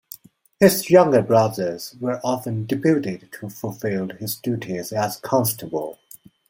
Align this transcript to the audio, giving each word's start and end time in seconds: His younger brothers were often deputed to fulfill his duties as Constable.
His 0.59 0.89
younger 0.89 1.21
brothers 1.21 1.95
were 1.99 2.19
often 2.23 2.65
deputed 2.65 3.31
to 3.33 3.49
fulfill 3.51 4.09
his 4.09 4.35
duties 4.35 4.91
as 4.91 5.17
Constable. 5.17 5.99